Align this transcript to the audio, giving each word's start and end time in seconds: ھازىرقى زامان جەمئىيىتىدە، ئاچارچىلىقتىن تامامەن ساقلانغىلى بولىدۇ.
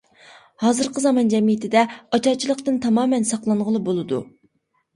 ھازىرقى 0.61 1.03
زامان 1.03 1.29
جەمئىيىتىدە، 1.33 1.85
ئاچارچىلىقتىن 1.99 2.81
تامامەن 2.89 3.31
ساقلانغىلى 3.35 3.87
بولىدۇ. 3.87 4.27